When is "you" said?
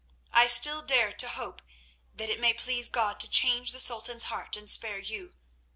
4.97-5.35